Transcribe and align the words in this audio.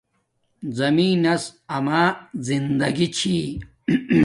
زمین 0.77 1.11
نس 1.23 1.43
اما 1.75 2.03
زندگی 2.47 3.07
چھی 3.17 3.37